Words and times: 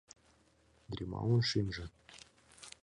Гримаун 0.91 1.41
шӱмжӧ 1.49 1.85